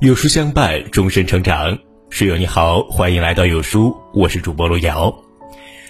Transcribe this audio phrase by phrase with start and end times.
[0.00, 1.78] 有书相伴，终身成长。
[2.08, 5.14] 室友你好，欢迎来到有书，我是主播路遥。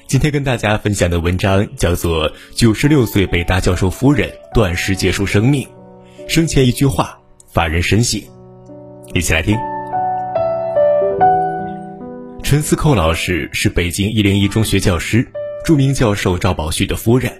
[0.09, 5.64] 今天跟大家分享的文章叫做《九十六岁北大教授夫人断食结束生命，
[6.27, 7.16] 生前一句话
[7.46, 8.20] 发人深省》。
[9.14, 9.57] 一起来听。
[12.42, 15.24] 陈思寇老师是北京一零一中学教师，
[15.64, 17.32] 著名教授赵宝旭的夫人。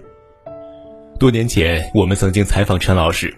[1.19, 3.37] 多年前，我们曾经采访陈老师，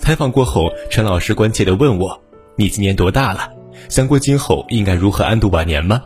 [0.00, 2.20] 采访过后，陈老师关切地问我。
[2.56, 3.50] 你今年多大了？
[3.88, 6.02] 想过今后应该如何安度晚年吗？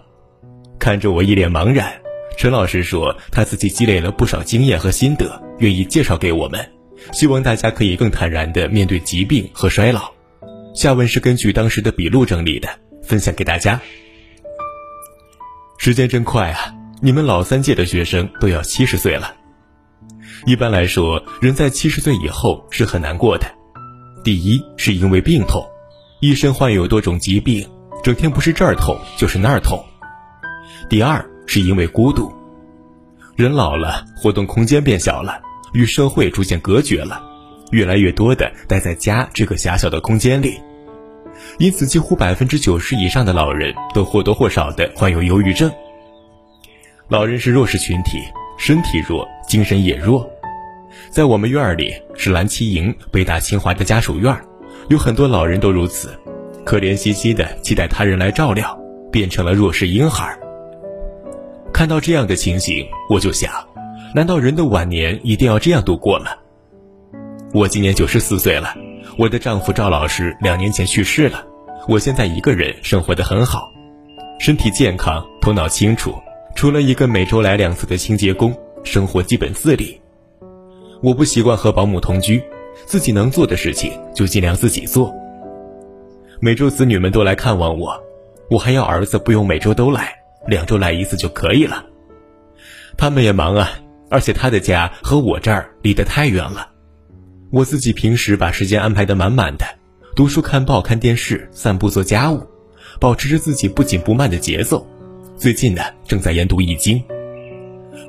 [0.79, 1.93] 看着我一脸茫然，
[2.37, 6.66] 陈老师说他自己积累了不少经验和心得，愿意介绍给我们，
[7.12, 10.11] 希望大家可以更坦然地面对疾病和衰老。
[10.74, 12.69] 下文是根据当时的笔录整理的，
[13.02, 13.80] 分享给大家。
[15.77, 16.74] 时间真快啊！
[17.01, 19.35] 你们老三届的学生都要七十岁了。
[20.46, 23.46] 一般来说，人在七十岁以后是很难过的，
[24.24, 25.65] 第一是因为病痛。
[26.21, 27.65] 一身患有多种疾病，
[28.02, 29.85] 整天不是这儿痛就是那儿痛。
[30.88, 32.33] 第二是因为孤独，
[33.37, 35.41] 人老了，活动空间变小了，
[35.73, 37.23] 与社会逐渐隔绝了，
[37.71, 40.60] 越来越多的待在家这个狭小的空间里，
[41.59, 45.71] 因此几乎百分之九十以上的老人都或多或少的患有忧郁症。
[47.07, 48.19] 老人是弱势群体，
[48.59, 50.29] 身体弱，精神也弱。
[51.10, 54.45] 在我们院儿里是蓝旗营北大清华的家属院儿。
[54.89, 56.19] 有很多老人都如此，
[56.65, 58.75] 可怜兮兮的期待他人来照料，
[59.13, 60.35] 变成了弱势婴孩。
[61.75, 63.53] 看到这样的情形，我就想，
[64.15, 66.31] 难道人的晚年一定要这样度过吗？
[67.53, 68.75] 我今年九十四岁了，
[69.19, 71.44] 我的丈夫赵老师两年前去世了，
[71.87, 73.71] 我现在一个人生活的很好，
[74.41, 76.15] 身体健康，头脑清楚，
[76.56, 80.00] 除了一个每周来两次的清洁工，生活基本自理。
[81.03, 82.43] 我不习惯和保姆同居。
[82.89, 85.15] 自己能做的事情就尽量自己做。
[86.41, 88.03] 每周子女们都来看望我，
[88.49, 90.15] 我还要儿子不用每周都来，
[90.47, 91.84] 两周来一次就可以了。
[92.97, 93.69] 他们也忙啊，
[94.09, 96.71] 而且他的家和我这儿离得太远了。
[97.50, 99.66] 我自己平时把时间安排得满满的，
[100.16, 102.43] 读书、看报、看电视、散步、做家务，
[102.98, 104.87] 保持着自己不紧不慢的节奏。
[105.37, 106.98] 最近呢，正在研读《易经》，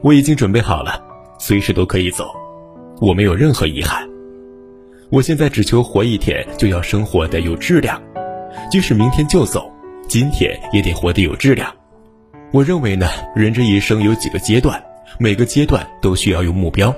[0.02, 1.04] 我已经准备好了，
[1.38, 2.34] 随时都可以走，
[3.02, 4.08] 我没有任何遗憾。
[5.12, 8.00] 我现在只求活一天，就要生活的有质量，
[8.70, 9.72] 即使明天就走，
[10.08, 11.74] 今天也得活得有质量。
[12.52, 14.80] 我认为呢，人这一生有几个阶段，
[15.18, 16.94] 每个阶段都需要有目标。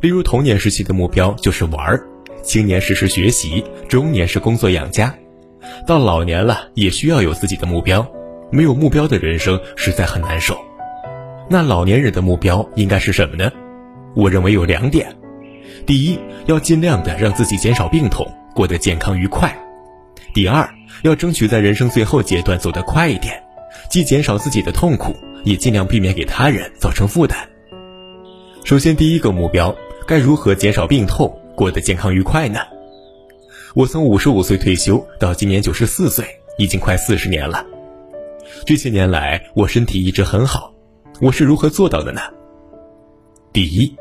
[0.00, 2.04] 例如童年时期的目标就是玩儿，
[2.42, 5.14] 青年时是学习，中年是工作养家，
[5.86, 8.04] 到老年了也需要有自己的目标。
[8.50, 10.58] 没有目标的人生实在很难受。
[11.48, 13.52] 那老年人的目标应该是什么呢？
[14.16, 15.14] 我认为有两点。
[15.86, 19.50] 第一，要尽量的让自己减少病痛，过得健康愉快；
[20.32, 20.68] 第二，
[21.02, 23.42] 要争取在人生最后阶段走得快一点，
[23.90, 25.14] 既减少自己的痛苦，
[25.44, 27.38] 也尽量避免给他人造成负担。
[28.64, 29.74] 首先，第一个目标，
[30.06, 32.60] 该如何减少病痛，过得健康愉快呢？
[33.74, 36.24] 我从五十五岁退休到今年九十四岁，
[36.56, 37.66] 已经快四十年了。
[38.64, 40.72] 这些年来，我身体一直很好，
[41.20, 42.20] 我是如何做到的呢？
[43.52, 43.94] 第一。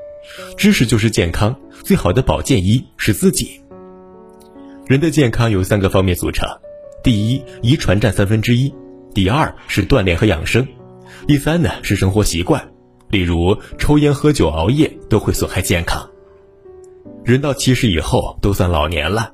[0.57, 3.59] 知识就是健康，最好的保健医是自己。
[4.87, 6.47] 人的健康由三个方面组成：
[7.03, 8.73] 第一，遗传占三分之一；
[9.13, 10.63] 第二是锻炼和养生；
[11.27, 12.71] 第三呢是生活习惯，
[13.09, 16.09] 例如抽烟、喝酒、熬夜都会损害健康。
[17.23, 19.33] 人到七十以后都算老年了，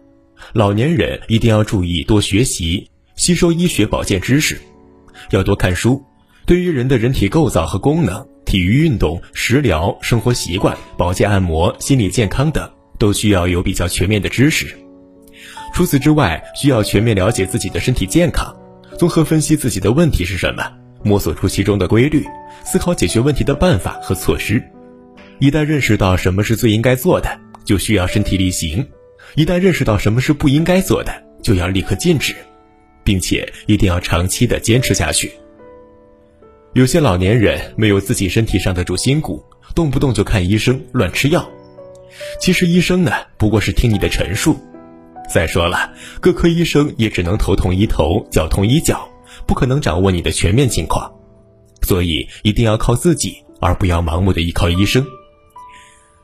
[0.54, 4.60] 老年人一定要注意多学习，吸收医学保健知识，
[5.32, 6.04] 要多看书。
[6.46, 8.28] 对于人的人体构造和功能。
[8.50, 12.68] 体育运动、食疗、生活习惯、保健按摩、心理健康等，
[12.98, 14.76] 都需要有比较全面的知识。
[15.72, 18.52] 除此之外，需要全面了解自己的身体健康，
[18.98, 20.64] 综合分析自己的问题是什么，
[21.04, 22.26] 摸索出其中的规律，
[22.66, 24.60] 思考解决问题的办法和措施。
[25.38, 27.30] 一旦认识到什么是最应该做的，
[27.64, 28.84] 就需要身体力行；
[29.36, 31.14] 一旦认识到什么是不应该做的，
[31.44, 32.36] 就要立刻禁止，
[33.04, 35.32] 并且一定要长期的坚持下去。
[36.74, 39.44] 有些老年人没有自己身体上的主心骨，
[39.74, 41.50] 动不动就看医生、乱吃药。
[42.40, 44.56] 其实医生呢，不过是听你的陈述。
[45.34, 49.10] 再说了，各科医生也只能头痛医头、脚痛医脚，
[49.48, 51.12] 不可能掌握你的全面情况。
[51.82, 55.04] 所以一定要靠自己，而不要盲目的依靠医生。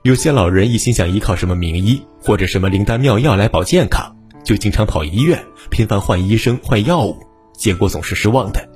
[0.04, 7.18] 有些老人一心想依靠什么名医或者什么灵丹妙药来保健康，就经常跑医院，频繁换医生、换药物，
[7.58, 8.75] 结果总是失望的。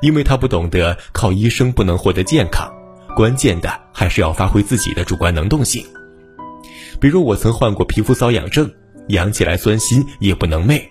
[0.00, 2.72] 因为他不懂得靠医生不能获得健康，
[3.16, 5.84] 关键的还是要发挥自己的主观能动性。
[7.00, 8.70] 比如我曾患过皮肤瘙痒症，
[9.08, 10.82] 痒起来酸心也不能寐，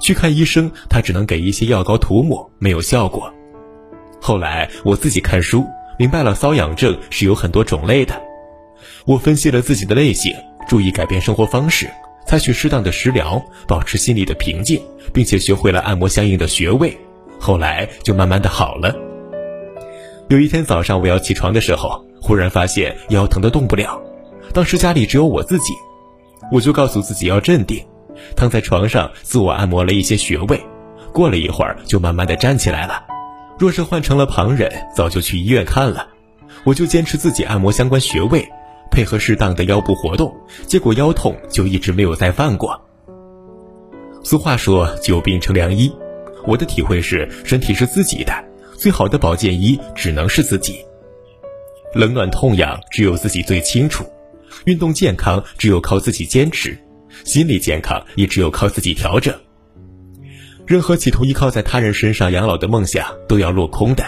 [0.00, 3.32] 去看医生，他只能给一些药膏涂抹，没有效果。
[4.20, 5.64] 后来我自己看书，
[5.98, 8.20] 明白了瘙痒症是有很多种类的。
[9.06, 10.34] 我分析了自己的类型，
[10.68, 11.88] 注意改变生活方式，
[12.26, 14.82] 采取适当的食疗，保持心理的平静，
[15.12, 16.96] 并且学会了按摩相应的穴位。
[17.40, 18.94] 后来就慢慢的好了。
[20.28, 24.00] 有一天早上我要起床的时候，忽然发现腰疼的动不了。
[24.52, 25.72] 当时家里只有我自己，
[26.52, 27.84] 我就告诉自己要镇定，
[28.36, 30.60] 躺在床上自我按摩了一些穴位。
[31.12, 33.02] 过了一会儿就慢慢的站起来了。
[33.58, 36.06] 若是换成了旁人，早就去医院看了。
[36.64, 38.46] 我就坚持自己按摩相关穴位，
[38.90, 40.32] 配合适当的腰部活动，
[40.66, 42.80] 结果腰痛就一直没有再犯过。
[44.22, 45.90] 俗话说久病成良医。
[46.50, 48.32] 我的体会是，身体是自己的，
[48.76, 50.84] 最好的保健医只能是自己。
[51.94, 54.02] 冷暖痛痒，只有自己最清楚；
[54.64, 56.72] 运动健康，只有靠自己坚持；
[57.24, 59.32] 心理健康，也只有靠自己调整。
[60.66, 64.04] 任何企图依靠在他人身上养老的梦想，都要落空的。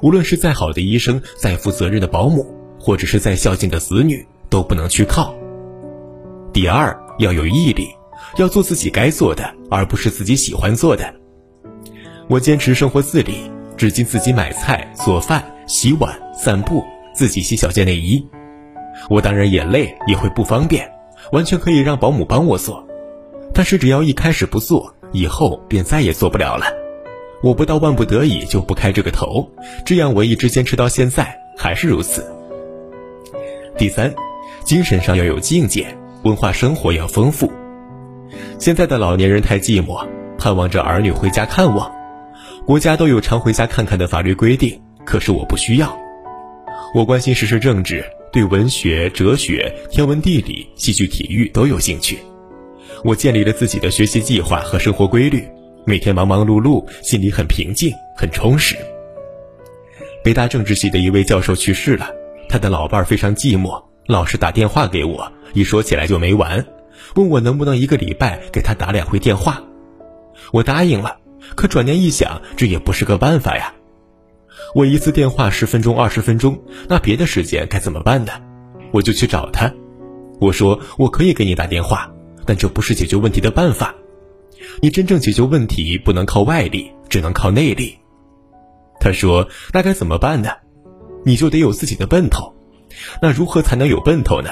[0.00, 2.46] 无论是再好的医生，再负责任的保姆，
[2.78, 5.34] 或者是再孝敬的子女，都不能去靠。
[6.52, 7.88] 第二，要有毅力，
[8.36, 11.12] 要做自己该做的，而不是自己喜欢做的。
[12.26, 16.82] 我坚持生活自理，至今自己买菜、做饭、洗碗、散步，
[17.12, 18.26] 自己洗小件内衣。
[19.10, 20.90] 我当然也累，也会不方便，
[21.32, 22.82] 完全可以让保姆帮我做。
[23.52, 26.64] 但是只要一开始不做，以后便再也做不了了。
[27.42, 29.46] 我不到万不得已就不开这个头，
[29.84, 32.24] 这样我一直坚持到现在还是如此。
[33.76, 34.12] 第三，
[34.64, 35.86] 精神上要有境界，
[36.22, 37.52] 文化生活要丰富。
[38.58, 41.92] 现在的老年人太寂寞，盼望着儿女回家看望。
[42.66, 45.94] 国家都有常回家看看的法律规定，可是我不需要。
[46.94, 48.02] 我关心时事政治，
[48.32, 52.18] 对文学、哲学、天文地理、戏剧、体育都有兴趣。
[53.04, 55.46] 我建立了自己的学习计划和生活规律，
[55.84, 58.74] 每天忙忙碌碌，心里很平静，很充实。
[60.22, 62.08] 北大政治系的一位教授去世了，
[62.48, 66.64] 他的老伴儿非常寂寞，老是打电话给我，一说起来就没完，
[67.16, 69.62] 问我能不能一个礼拜给他打两回电话。
[70.50, 71.18] 我答应了。
[71.54, 73.74] 可转念一想，这也不是个办法呀。
[74.74, 78.32] 我一次电话十分钟、二十分钟，那别的时间该怎么办呢？
[78.92, 79.72] 我就去找他，
[80.40, 82.12] 我说我可以给你打电话，
[82.44, 83.94] 但这不是解决问题的办法。
[84.80, 87.96] 你真正解决问题不能靠外力，只能靠内力。
[88.98, 90.50] 他说：“那该怎么办呢？
[91.24, 92.54] 你就得有自己的奔头。
[93.20, 94.50] 那如何才能有奔头呢？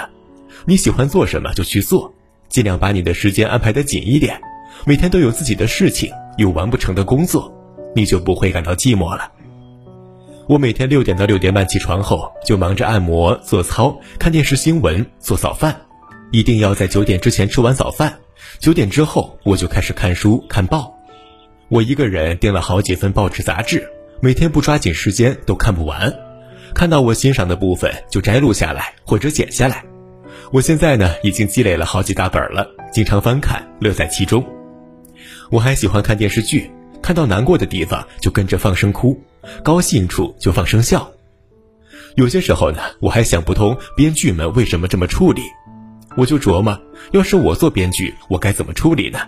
[0.66, 2.14] 你喜欢做什么就去做，
[2.48, 4.40] 尽量把你的时间安排的紧一点，
[4.84, 7.52] 每天都有自己的事情。”有完不成的工作，
[7.94, 9.30] 你就不会感到寂寞了。
[10.48, 15.74] 我每天六点到六点半起床后，就忙着按摩、做操、看电视新闻、做早饭，
[16.32, 18.12] 一定要在九点之前吃完早饭。
[18.58, 20.92] 九点之后，我就开始看书、看报。
[21.68, 23.88] 我一个人订了好几份报纸杂志，
[24.20, 26.12] 每天不抓紧时间都看不完。
[26.74, 29.84] 看到我欣赏的部分，就摘录下来或者剪下来。
[30.50, 34.44] 我现在呢，已经积累了好几大本了，经常翻看，乐在其中。
[35.52, 36.70] 我还喜欢看电视剧，
[37.02, 39.22] 看到难过的地方就跟着放声哭，
[39.62, 41.12] 高兴处就放声笑。
[42.16, 45.42] 有些时候呢，我还想不通编剧们为什么这么处理，
[46.16, 49.18] 我就琢磨，要是我做编剧，我该怎么处理呢？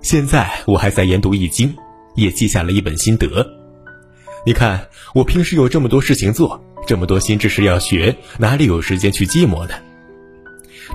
[0.00, 1.68] 现在我还在研读《易经》，
[2.14, 3.46] 也记下了一本心得。
[4.46, 9.74] 你看，我平时有这么多事情做，这么多新知识要学，哪里有时间去寂寞呢？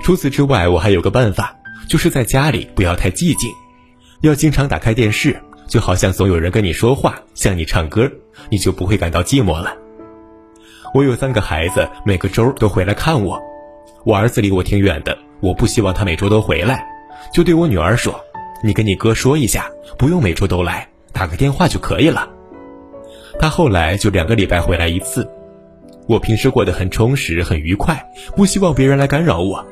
[0.02, 1.56] 除此之外，我还有个办法，
[1.88, 3.48] 就是在家里不要太寂静。
[4.22, 5.36] 要经常打开电视，
[5.66, 8.08] 就好像总有人跟你说话，向你唱歌，
[8.50, 9.74] 你就不会感到寂寞了。
[10.94, 13.42] 我有三个孩子，每个周都回来看我。
[14.04, 16.86] 我儿子离我挺远的，我不希望他每周都回来，
[17.34, 18.14] 就对我女儿说
[18.62, 22.30] ：“你跟你哥说一下，不用每周都来，打个电话就可以了。”
[23.40, 25.28] 他后来就两个礼拜回来一次。
[26.06, 29.66] 我平时过得很充实，很愉快，不希望别人来干扰我。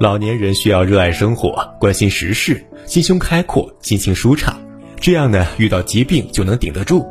[0.00, 4.58] 老年人需要热爱生活，关心时事，心胸开阔，心情舒畅，
[4.98, 7.06] 这样呢，遇到疾病就能顶得住。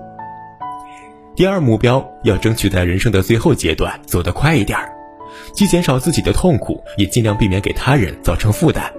[1.35, 4.91] 第二目标要争取在人生的最后阶段走得快一点儿，
[5.53, 8.91] 既减少自己的痛苦，也尽量避免给他人造成负担。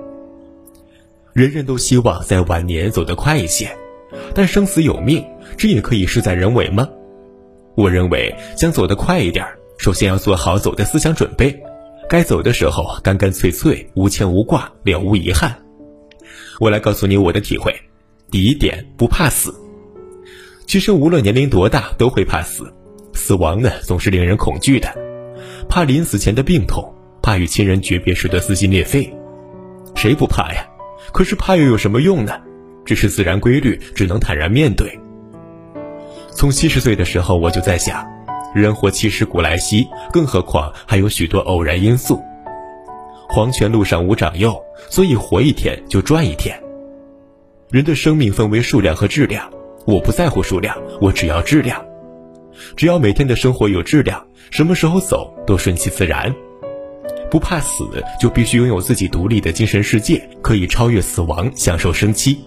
[1.33, 3.77] 人人都希望在晚年走得快一些，
[4.33, 6.89] 但生死有命，这也可以事在人为吗？
[7.75, 11.61] 我认为，想走得快一点儿，首先要做好走的思想准备。
[12.11, 15.57] 该走的时候，干干脆脆，无牵无挂，了无遗憾。
[16.59, 17.73] 我来告诉你我的体会：
[18.33, 19.55] 第一点，不怕死。
[20.67, 22.65] 其实无论年龄多大，都会怕死。
[23.15, 24.93] 死亡呢，总是令人恐惧的，
[25.69, 29.09] 怕临死前的病痛，怕与亲人诀别时的撕心裂肺。
[29.95, 30.67] 谁不怕呀？
[31.13, 32.37] 可是怕又有什么用呢？
[32.85, 34.99] 这是自然规律，只能坦然面对。
[36.33, 38.05] 从七十岁的时候，我就在想，
[38.55, 42.21] 人活七十古来稀，更何况还有许多偶然因素。
[43.29, 46.61] 黄泉路上无长幼，所以活一天就赚一天。
[47.71, 49.49] 人的生命分为数量和质量，
[49.87, 51.81] 我不在乎数量，我只要质量。
[52.77, 56.35] 只要每天的生活有质量，什么时候走都顺其自然。
[57.31, 57.89] 不怕死，
[58.21, 62.41] 就必须拥有自己独立的精神世界，可以超越死亡，享受生期。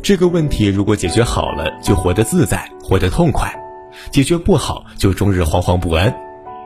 [0.00, 3.48] 这个问题如果解决好了，就活得自在，活得痛快；
[4.10, 6.14] 解决不好，就终日惶惶不安。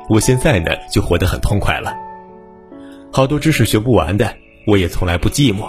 [0.09, 1.93] 我现在呢，就活得很痛快了。
[3.13, 4.35] 好多知识学不完的，
[4.67, 5.69] 我也从来不寂寞。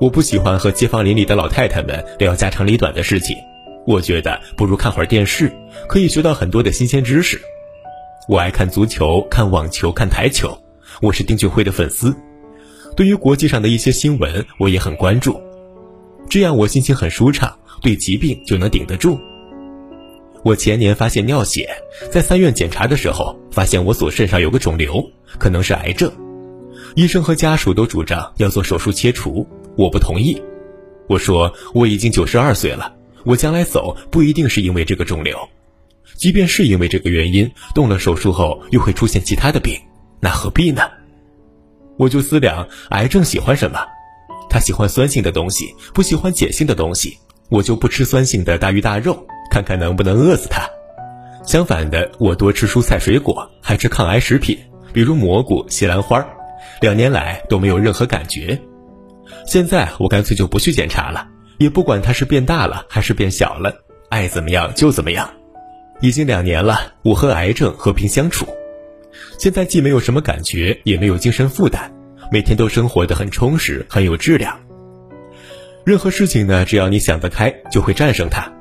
[0.00, 3.36] 我不喜欢和街坊邻里的老太太们聊家长里短的事情，
[3.86, 5.52] 我觉得不如看会儿电视，
[5.88, 7.40] 可以学到很多的新鲜知识。
[8.28, 10.56] 我爱看足球、看网球、看台球。
[11.00, 12.14] 我是丁俊晖的粉丝，
[12.96, 15.40] 对于国际上的一些新闻，我也很关注，
[16.28, 19.18] 这样我心情很舒畅，对疾病就能顶得住。
[20.44, 21.70] 我前年发现尿血，
[22.10, 25.08] 在三院检查的时候，发现我左肾上有个肿瘤，
[25.38, 26.10] 可能是癌症，
[26.96, 29.46] 医生和家属都主张要做手术切除，
[29.76, 30.42] 我不同意。
[31.08, 32.92] 我说我已经九十二岁了，
[33.24, 35.38] 我将来走不一定是因为这个肿瘤，
[36.16, 39.78] 即便是因为这个原因，动了手术后又会出现其他的病。
[40.20, 40.82] 那何必呢？
[41.98, 43.78] 我就思量，癌症喜欢什么？
[44.50, 47.16] 他喜欢酸性的东西，不喜欢碱性的东西。
[47.48, 50.62] 我就不吃酸性的大鱼大肉，看看能不能饿死他。
[51.44, 54.56] 相反的，我多吃蔬菜水果，还吃抗癌食品，
[54.92, 56.24] 比如蘑菇、西兰花。
[56.80, 58.58] 两年来都没有任何感觉。
[59.46, 61.26] 现在我干脆就不去检查了，
[61.58, 63.74] 也不管它是变大了还是变小了，
[64.08, 65.28] 爱怎么样就怎么样。
[66.00, 68.46] 已经两年了，我和癌症和平相处。
[69.38, 71.92] 现在既没有什么感觉，也没有精神负担，
[72.30, 74.58] 每天都生活的很充实，很有质量。
[75.84, 78.52] 任何事情呢，只要你想得开，就会战胜它。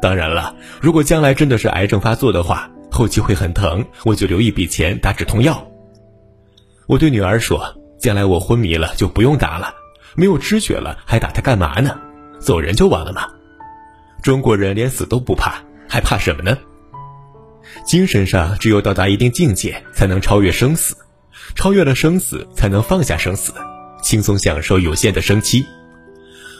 [0.00, 5.66] 当然了，如果将来真的是癌症发作的话，后期会很疼，我就留一笔钱打止痛药。
[6.86, 9.74] 我对女儿说：“将来我昏迷了就不用打了，
[10.14, 11.98] 没有知觉了还打它干嘛呢？
[12.40, 13.26] 走人就完了嘛。
[14.22, 16.56] 中国人连死都不怕，还怕什么呢？”
[17.84, 20.94] 精神上，只有到达一定境界，才能超越生死；
[21.54, 23.52] 超越了生死，才能放下生死，
[24.02, 25.66] 轻松享受有限的生期。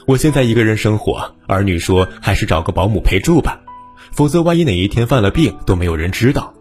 [0.09, 3.61] 我现在一个人生活，儿女说还是找个保姆陪住吧，
[4.11, 6.55] 否则万一哪一天犯了病，都没有人知道。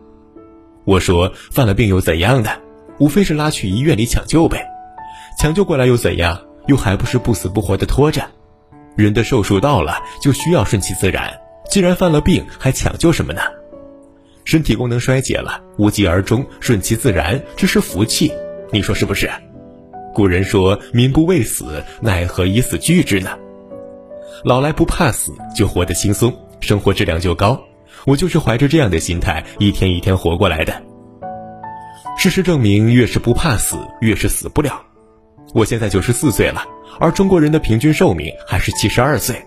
[0.84, 2.50] 我说犯了病又怎样呢？
[3.00, 4.68] 无非是拉去医院里抢救呗，
[5.40, 6.38] 抢救过来又怎样？
[6.66, 8.22] 又还不是不死不活的拖着。
[8.98, 11.34] 人的寿数到了，就需要顺其自然。
[11.70, 13.40] 既然犯了病，还抢救什么呢？
[14.44, 18.30] 身体功能衰竭了，无疾而终，顺其自然，这是福气，
[18.74, 19.32] 你说是不是？
[20.18, 23.38] 古人说：“民不畏死，奈何以死惧之呢？”
[24.44, 27.62] 老来不怕死，就活得轻松，生活质量就高。
[28.04, 30.74] 我就是怀着这样的心态，一天一天活过来的。
[32.18, 34.82] 事实证明，越是不怕死，越是死不了。
[35.54, 36.66] 我现在九十四岁了，
[37.00, 39.40] 而中国人的平均寿命还是七十二岁，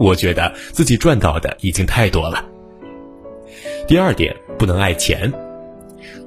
[0.00, 2.44] 我觉得自己赚到的已经太多了。
[3.86, 5.32] 第二点，不能爱钱。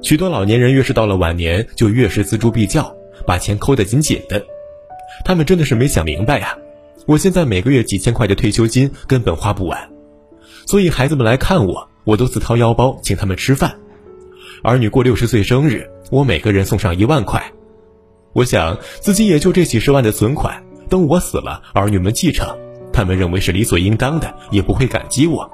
[0.00, 2.90] 许多老年人越是到了晚年，就越是锱铢必较，
[3.26, 4.44] 把钱抠得紧紧的。
[5.24, 6.56] 他们真的是没想明白呀！
[7.06, 9.90] 我现在每个月几千块的退休金根本花不完，
[10.66, 13.74] 所以孩子们来看我，我都自掏腰包请他们吃饭。
[14.62, 17.42] 儿女过六十岁生日，我每个人送上一万块。
[18.32, 22.56] 我想自己也就这几十万的存款，等我死了，儿女们继承，
[22.92, 25.48] 他们认为是理所应当的，也不会感激我。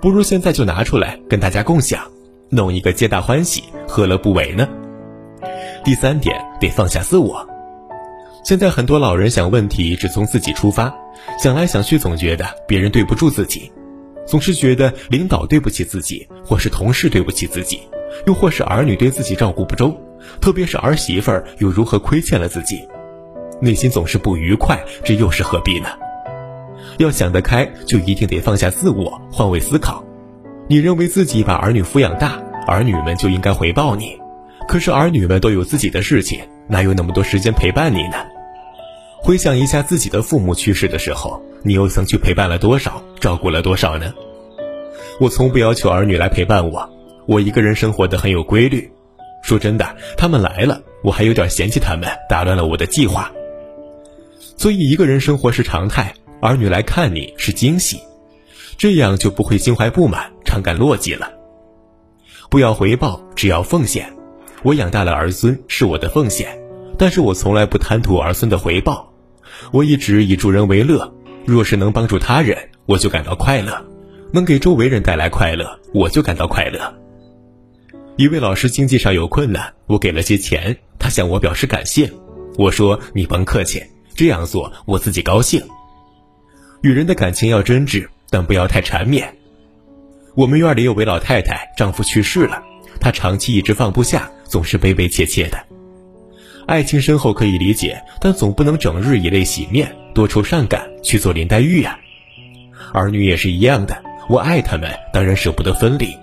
[0.00, 2.02] 不如现在就拿出来跟大家共享，
[2.50, 4.68] 弄一个皆大欢喜，何乐不为呢？
[5.84, 7.44] 第三点得放下自我。
[8.44, 10.94] 现在很多老人想问题只从自己出发，
[11.38, 13.72] 想来想去总觉得别人对不住自己，
[14.26, 17.80] 总是觉得领导对不起自己，或是同事对不起自己，
[18.26, 19.92] 又或是儿女对自己照顾不周，
[20.40, 22.86] 特别是儿媳妇儿又如何亏欠了自己，
[23.60, 25.88] 内心总是不愉快，这又是何必呢？
[26.98, 30.04] 要想得开，就一定得放下自我，换位思考。
[30.68, 34.21] 你认为自己把儿女抚养大，儿女们就应该回报你。
[34.68, 38.16] 可是儿女们都有自己的事情，哪有那么多时间陪伴你呢？
[39.22, 44.12] 回想一下自己的父母去世的时候，你又曾去陪伴了多少，照顾了多少呢？
[45.20, 46.90] 我从不要求儿女来陪伴我，
[47.26, 48.90] 我一个人生活的很有规律。
[49.42, 53.30] 说真的，他们来了，我还有点嫌弃他们打乱了我的计划。
[54.56, 56.14] 所以一个人生活是常态。
[56.40, 58.00] 儿女来看你是惊喜，
[58.76, 61.30] 这样就不会心怀不满、常感落寂了。
[62.50, 64.12] 不要回报，只要奉献。
[64.62, 66.56] 我养大了儿孙是我的奉献，
[66.96, 69.12] 但是我从来不贪图儿孙的回报。
[69.72, 71.12] 我一直以助人为乐，
[71.44, 73.74] 若是能帮助他人，我就感到快乐；
[74.32, 76.94] 能给周围人带来快乐，我就感到快乐。
[78.16, 82.10] 一位老师经济上有困难，我给了些钱，他向我表示感谢。
[82.58, 83.82] 我说：“你甭客气，
[84.14, 85.62] 这样做我自己高兴。”
[86.82, 89.34] 与人的感情要真挚，但不要太缠绵。
[90.34, 92.62] 我们院里有位老太太，丈夫去世了，
[93.02, 95.58] 他长期一直放不下，总是悲悲切切的。
[96.68, 101.98] 爱情深厚可以理解，但总不能整日以泪洗面，多愁善感去做林黛玉呀。
[102.94, 106.16] 儿女也是一样的，我爱他们，当然舍不得分离。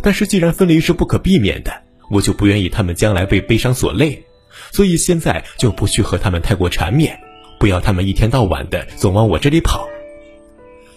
[0.00, 1.72] 但是既然分离是不可避免的，
[2.08, 4.24] 我就不愿意他们将来被悲伤所累，
[4.70, 7.18] 所以现在就不去和他们太过缠绵，
[7.58, 9.88] 不要他们一天到晚的总往我这里跑。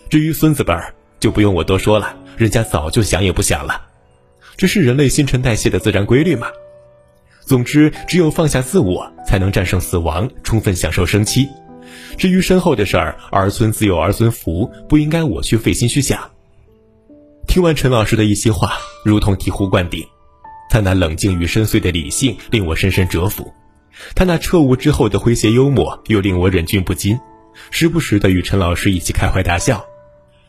[0.07, 3.84] 至于孙子辈儿，就不用我多说了，人家早就想也不想了，
[4.57, 6.47] 这是人类新陈代谢的自然规律嘛。
[7.41, 11.47] 总之，只有放下自我，才能战胜死亡，充分享受生期。
[12.17, 16.31] 至于身后的事儿，儿孙自有儿孙福，不应该我去费心去想。
[17.47, 20.03] 听完陈老师的一席话，如同醍醐灌顶。
[20.67, 23.53] 他那冷静与深邃的理性令我深深折服，
[24.15, 27.17] 他那彻悟之后的诙谐幽默又令我忍俊不禁，
[27.69, 29.85] 时不时的与陈老师一起开怀大笑。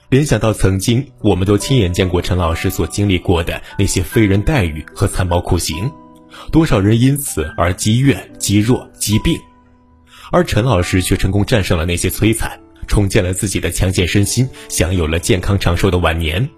[0.08, 5.90] 联想到曾经我们都亲眼见过陈老师所经历过的那些非人待遇和残暴酷刑，
[6.52, 9.36] 多少人因此而积怨、积弱、积病，
[10.30, 16.48] 而陈老师却成功战胜了那些摧残，重建了自己的强健身心，享有了健康长寿的晚年。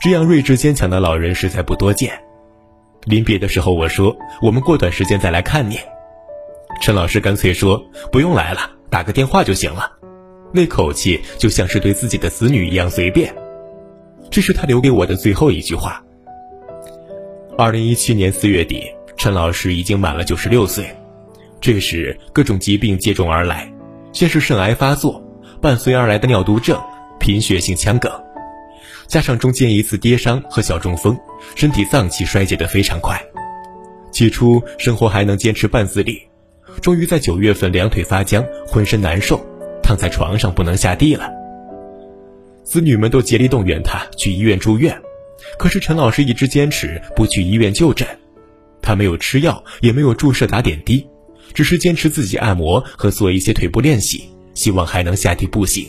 [0.00, 2.18] 这样睿智坚强的老人实在不多见。
[3.04, 5.78] 临别的时候，我说：“我们过段时间再来看你。”
[6.80, 9.92] 陈老师干脆说：“不用来了，打个电话就行了。”
[10.54, 13.34] 那口气就像是对自己的子女一样随便。
[14.30, 16.00] 这是他留给我的最后一句话。
[17.58, 18.84] 二零一七年四月底，
[19.16, 20.86] 陈老师已经满了九十六岁。
[21.60, 23.68] 这时，各种疾病接踵而来，
[24.12, 25.20] 先是肾癌发作，
[25.60, 26.80] 伴随而来的尿毒症、
[27.18, 28.12] 贫血性腔梗。
[29.08, 31.18] 加上中间一次跌伤和小中风，
[31.56, 33.20] 身体脏器衰竭得非常快。
[34.12, 36.22] 起初生活还能坚持半自理，
[36.80, 39.44] 终于在九月份两腿发僵，浑身难受，
[39.84, 41.30] 躺在床上不能下地了。
[42.64, 44.98] 子女们都竭力动员他去医院住院，
[45.58, 48.08] 可是陈老师一直坚持不去医院就诊。
[48.80, 51.06] 他没有吃药，也没有注射打点滴，
[51.52, 55.86] 只是坚持自己按摩和做一些腿部练习，希望还能下地步行。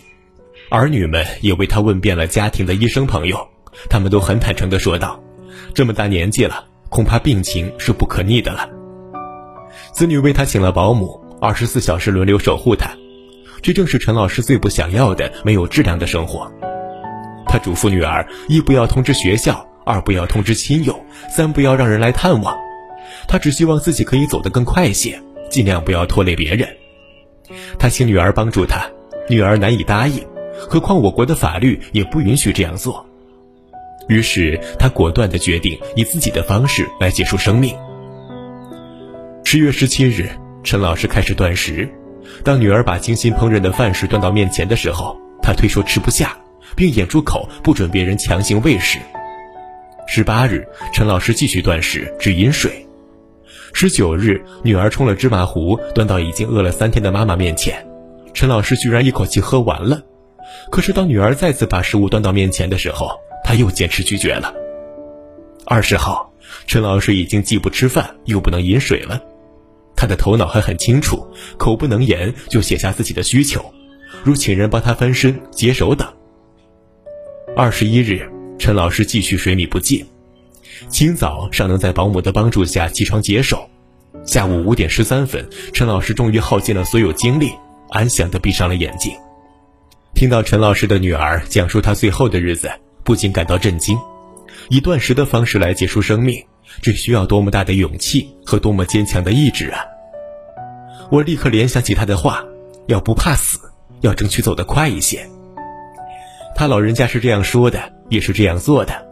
[0.69, 3.47] 儿女们也为他问遍了家庭的医生朋友，
[3.89, 5.23] 他们都很坦诚地说道
[5.73, 8.69] ：“这么大年纪了，恐怕病情是不可逆的了。”
[9.93, 12.89] 子女为他请了保姆，二十四小时轮流守护他，
[13.65, 16.51] 这正是陈老师最不想要的没有质量的生活。
[17.47, 22.55] 他嘱咐女儿：一不要通知学校，二不要通知亲友，三不要让人来探望。
[23.27, 26.69] 他只希望自己可以走得更快些，尽量不要拖累别人。
[27.79, 28.85] 他请女儿帮助他，
[29.27, 30.23] 女儿难以答应。
[30.69, 33.03] 何况我国的法律也不允许这样做，
[34.07, 37.75] 于是他果断地决定以自己的方式来结束生命。
[39.43, 40.29] 十月十七日，
[40.63, 41.91] 陈老师开始断食。
[42.43, 46.37] 当女儿把精心烹饪的饭食端到面前的时候，他推说吃不下，
[46.75, 48.99] 并掩住口，不准别人强行喂食。
[50.07, 52.85] 十八日，陈老师继续断食，只饮水。
[53.73, 57.85] 十九日，女儿冲了芝麻糊端到已经饿了三天的妈妈面前，
[58.33, 60.01] 陈老师居然一口气喝完了。
[60.71, 63.09] 可是，当女儿再次把食物端到面前的时候，
[63.43, 64.53] 他又坚持拒绝了。
[65.65, 66.31] 二十号，
[66.67, 69.19] 陈老师已经既不吃饭又不能饮水了，
[69.95, 71.25] 他的头脑还很清楚，
[71.57, 73.63] 口不能言，就写下自己的需求，
[74.23, 76.07] 如请人帮他翻身、解手等。
[77.55, 78.29] 二十一日，
[78.59, 80.05] 陈老师继续水米不进，
[80.89, 83.69] 清早尚能在保姆的帮助下起床解手，
[84.25, 87.51] 下午五点十三分，陈老师终于耗尽了所有精力，
[87.89, 89.13] 安详地闭上了眼睛。
[90.13, 92.69] 听到陈老师的女儿讲述她最后的日子，
[93.03, 93.97] 不禁感到震惊。
[94.69, 96.43] 以断食的方式来结束生命，
[96.81, 99.79] 这需要多么大的勇气和多么坚强的意志啊！
[101.11, 102.43] 我立刻联想起他的话：
[102.87, 103.59] 要不怕死，
[104.01, 105.27] 要争取走得快一些。
[106.55, 109.05] 他老人家是这样说的，也是这样做的。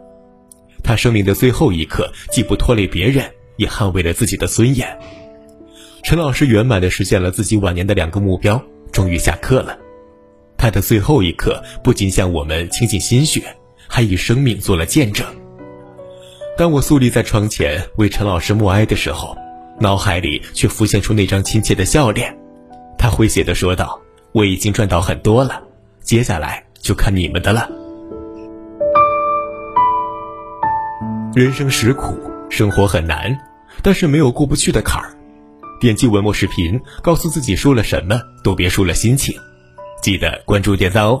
[0.82, 4.98] 他生命的最后一刻，既不拖累别人，也捍卫了自己的尊严。
[6.02, 9.78] 陈老师圆满地实现了自己晚年的两个目标，终于下课了。
[10.56, 13.42] 他的最后一刻，不仅向我们倾尽心血，
[13.88, 15.26] 还以生命做了见证。
[16.56, 19.36] 当我肃立在窗前为陈老师默哀的时候，
[19.80, 22.32] 脑海里却浮现出那张亲切的笑脸。
[22.96, 25.60] 他诙谐地说道：“我已经赚到很多了，
[26.00, 27.68] 接下来就看你们的了。”
[31.34, 32.16] 人生实苦，
[32.48, 33.36] 生活很难，
[33.82, 35.12] 但是没有过不去的坎儿。
[35.80, 39.34] 点击文末视频，告诉自己输了什么都别输了心情。
[40.00, 41.20] 记得关注点赞哦。